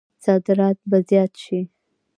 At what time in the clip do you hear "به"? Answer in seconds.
0.89-0.97